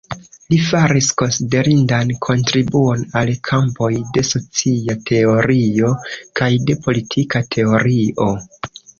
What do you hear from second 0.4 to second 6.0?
Li faris konsiderindan kontribuon al kampoj de socia teorio